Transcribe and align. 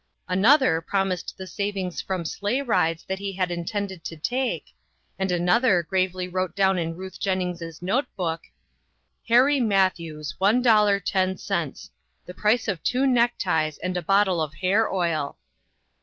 Another 0.27 0.81
promised 0.81 1.35
the 1.37 1.45
savings 1.45 2.01
from 2.01 2.25
sleigh 2.25 2.63
rides 2.63 3.03
that 3.07 3.19
he 3.19 3.33
had 3.33 3.51
intended 3.51 4.03
to 4.05 4.17
take, 4.17 4.73
and 5.19 5.31
an 5.31 5.47
other 5.47 5.83
gravely 5.83 6.27
wrote 6.27 6.55
down 6.55 6.79
in 6.79 6.95
Ruth 6.95 7.19
Jennings' 7.19 7.83
note 7.83 8.07
book: 8.15 8.41
"Harry 9.27 9.59
Matthews, 9.59 10.33
$1.10; 10.41 11.89
the 12.25 12.33
price 12.33 12.67
of 12.67 12.81
two 12.81 13.05
new 13.05 13.13
neckties 13.13 13.77
and 13.77 13.95
a 13.95 14.01
bottle 14.01 14.41
of 14.41 14.55
hair 14.55 14.91
oil 14.91 15.37